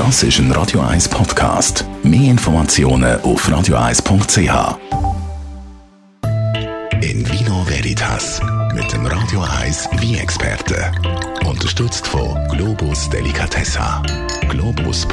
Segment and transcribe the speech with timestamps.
[0.00, 1.84] Das ist ein Radio 1 Podcast.
[2.02, 4.78] Mehr Informationen auf radio1.ch.
[7.02, 8.40] In Vino Veritas
[8.74, 10.90] mit dem Radio 1 wie experte
[11.46, 14.02] Unterstützt von Globus Delicatessa.
[14.48, 15.12] Globus.ch.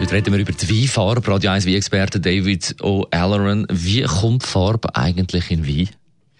[0.00, 1.26] Heute reden wir über die Weinfarbe.
[1.26, 3.66] Radio 1 Wein-Experte David O'Halloran.
[3.70, 5.88] Wie kommt die Farbe eigentlich in Wein?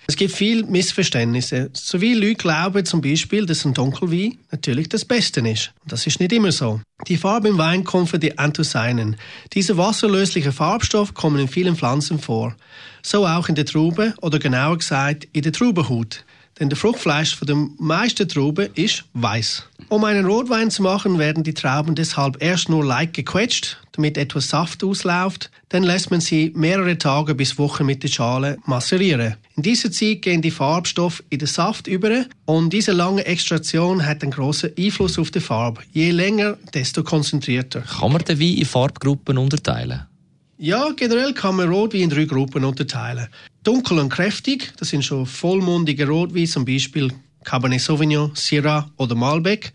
[0.07, 1.71] Es gibt viele Missverständnisse.
[1.73, 5.73] So viele Leute glauben zum Beispiel, dass ein Dunkelwein natürlich das Beste ist.
[5.83, 6.81] Und das ist nicht immer so.
[7.09, 9.17] Die Farbe im Wein kommt von den Anthocynen.
[9.53, 12.57] Diese wasserlöslichen Farbstoffe kommen in vielen Pflanzen vor.
[13.03, 16.25] So auch in der Traube oder genauer gesagt in der Traubenhaut.
[16.61, 19.65] Denn der Fruchtfleisch von den meisten Trauben ist weiß.
[19.89, 24.49] Um einen Rotwein zu machen, werden die Trauben deshalb erst nur leicht gequetscht, damit etwas
[24.49, 25.51] Saft ausläuft.
[25.69, 29.37] Dann lässt man sie mehrere Tage bis Wochen mit der Schale masserieren.
[29.57, 34.23] In dieser Zeit gehen die Farbstoffe in den Saft über und diese lange Extraktion hat
[34.23, 35.83] einen großen Einfluss auf die Farbe.
[35.93, 37.83] Je länger, desto konzentrierter.
[37.83, 40.07] Kann man den Wein in Farbgruppen unterteilen?
[40.65, 43.27] Ja, generell kann man Rotwein in drei Gruppen unterteilen.
[43.65, 49.73] Dunkel und kräftig, das sind schon vollmundige Rotwein, zum Beispiel Cabernet Sauvignon, Syrah oder Malbec.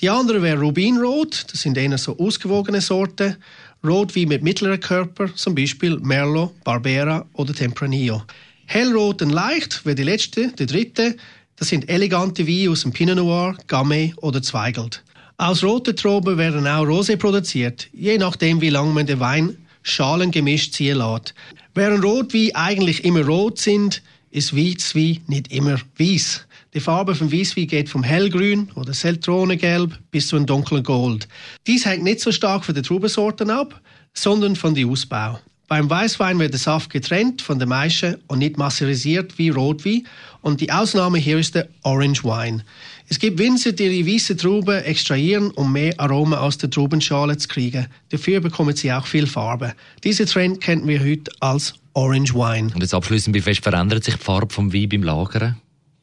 [0.00, 3.36] Die andere wäre Rubinrot, das sind eher so ausgewogene Sorten.
[3.84, 8.24] Rotwein mit mittlerer Körper, zum Beispiel Merlot, Barbera oder Tempranillo.
[8.66, 11.16] Hellrot und leicht wäre die letzte, die dritte.
[11.54, 15.04] Das sind elegante Weine aus dem Pinot Noir, Gamay oder Zweigelt.
[15.36, 20.72] Aus roten Trauben werden auch Rosé produziert, je nachdem wie lange man den Wein schalengemisch
[20.72, 21.34] ziehen lässt.
[21.74, 26.46] Während Rotwein eigentlich immer rot sind, ist Weißwein nicht immer weiß.
[26.74, 31.28] Die Farbe vom Weißwein geht vom hellgrün oder Seltronengelb bis zu einem dunklen Gold.
[31.68, 33.80] Dies hängt nicht so stark von den Traubensorten ab,
[34.12, 35.38] sondern von dem Ausbau.
[35.66, 40.06] Beim Weißwein wird der Saft getrennt von der Maische und nicht masserisiert wie Rotwein.
[40.42, 42.62] Und die Ausnahme hier ist der Orange Wine.
[43.08, 47.48] Es gibt Winzer, die die weiße Trauben extrahieren, um mehr Aroma aus der Traubenschale zu
[47.48, 47.86] kriegen.
[48.10, 49.74] Dafür bekommen sie auch viel Farbe.
[50.02, 52.70] Diesen Trend kennen wir heute als Orange Wine.
[52.74, 55.56] Und jetzt abschließend, wie fest verändert sich die Farbe vom Wein beim Lagern?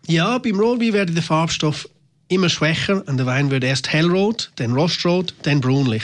[0.08, 1.88] Ja, beim Rotwein werden der Farbstoff
[2.32, 6.04] immer schwächer und der Wein wird erst hellrot, dann rostrot, dann brunlich.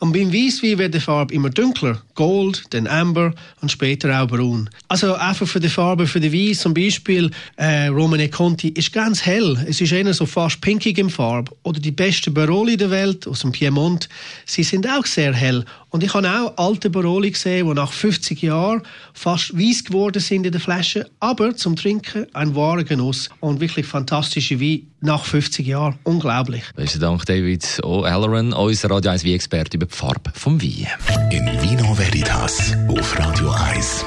[0.00, 4.68] Und beim Weißwein wird die Farbe immer dunkler, Gold, dann Amber und später auch braun.
[4.88, 9.24] Also einfach für die Farbe für die Wein zum Beispiel äh, Romane Conti ist ganz
[9.24, 9.56] hell.
[9.66, 11.54] Es ist eher so fast pinkig im Farb.
[11.62, 14.08] Oder die besten Baroli der Welt aus dem Piemont,
[14.44, 15.64] sie sind auch sehr hell.
[15.92, 18.82] Und ich habe auch alte Baroli gesehen, die nach 50 Jahren
[19.12, 23.84] fast weiß geworden sind in der Flasche, aber zum Trinken ein wahrer Genuss und wirklich
[23.84, 25.98] fantastische Wein nach 50 Jahren.
[26.04, 26.64] Unglaublich.
[26.74, 30.88] Besten Dank, David O'Halloran, unser Radio 1 Wein-Experte über die Farbe vom Wein.
[31.30, 34.06] In Vino Veritas auf Radio 1.